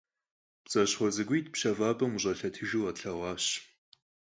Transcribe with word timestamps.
ПцӀащхъуэ 0.63 1.09
цӀыкӀуитӏ 1.15 1.51
пщэфӀапӀэм 1.53 2.11
къыщӀэлъэтыжу 2.13 2.83
къэтлъэгъуащ. 2.85 3.45